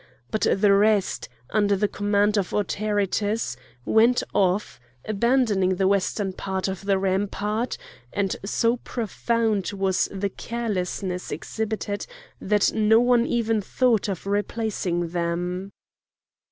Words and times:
But 0.31 0.47
the 0.51 0.73
rest, 0.73 1.29
under 1.51 1.75
the 1.75 1.87
command 1.87 2.35
of 2.35 2.55
Autaritus, 2.55 3.55
went 3.85 4.23
off, 4.33 4.79
abandoning 5.07 5.75
the 5.75 5.87
western 5.87 6.33
part 6.33 6.67
of 6.67 6.85
the 6.85 6.97
rampart, 6.97 7.77
and 8.11 8.35
so 8.43 8.77
profound 8.77 9.71
was 9.73 10.09
the 10.11 10.29
carelessness 10.29 11.31
exhibited 11.31 12.07
that 12.41 12.73
no 12.73 12.99
one 12.99 13.27
even 13.27 13.61
thought 13.61 14.09
of 14.09 14.25
replacing 14.25 15.09
them. 15.09 15.69